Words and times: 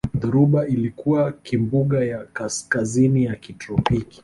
Dhoruba 0.15 0.67
ilikuwa 0.67 1.31
kimbunga 1.31 2.03
ya 2.05 2.19
kaskazini 2.25 3.23
ya 3.25 3.35
kitropiki 3.35 4.19